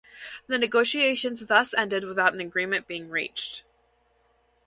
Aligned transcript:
The 0.47 0.57
negotiations 0.57 1.45
thus 1.45 1.75
ended 1.75 2.05
without 2.05 2.33
an 2.33 2.39
agreement 2.39 2.87
being 2.87 3.11
reached. 3.11 3.63